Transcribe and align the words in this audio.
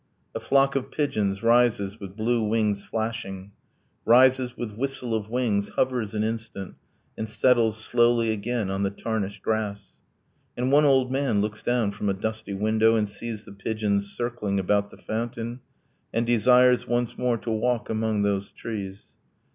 A 0.33 0.39
flock 0.39 0.75
of 0.75 0.89
pigeons 0.89 1.43
rises 1.43 1.99
with 1.99 2.15
blue 2.15 2.41
wings 2.43 2.83
flashing, 2.83 3.51
Rises 4.03 4.57
with 4.57 4.71
whistle 4.73 5.13
of 5.13 5.29
wings, 5.29 5.69
hovers 5.75 6.15
an 6.15 6.23
instant, 6.23 6.73
And 7.15 7.29
settles 7.29 7.77
slowly 7.77 8.31
again 8.31 8.71
on 8.71 8.81
the 8.81 8.89
tarnished 8.89 9.43
grass. 9.43 9.97
And 10.57 10.71
one 10.71 10.85
old 10.85 11.11
man 11.11 11.39
looks 11.39 11.61
down 11.61 11.91
from 11.91 12.09
a 12.09 12.15
dusty 12.15 12.55
window 12.55 12.95
And 12.95 13.07
sees 13.07 13.45
the 13.45 13.53
pigeons 13.53 14.07
circling 14.11 14.59
about 14.59 14.89
the 14.89 14.97
fountain 14.97 15.59
And 16.11 16.25
desires 16.25 16.87
once 16.87 17.15
more 17.15 17.37
to 17.37 17.51
walk 17.51 17.87
among 17.87 18.23
those 18.23 18.51
trees. 18.51 19.11